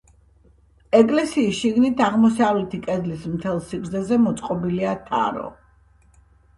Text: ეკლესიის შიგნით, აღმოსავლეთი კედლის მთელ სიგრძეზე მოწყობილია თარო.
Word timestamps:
ეკლესიის 0.99 1.59
შიგნით, 1.65 2.01
აღმოსავლეთი 2.07 2.81
კედლის 2.89 3.29
მთელ 3.37 3.63
სიგრძეზე 3.71 4.21
მოწყობილია 4.27 4.99
თარო. 5.09 5.49